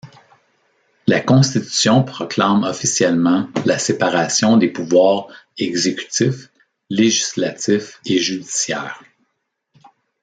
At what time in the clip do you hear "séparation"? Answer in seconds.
3.77-4.57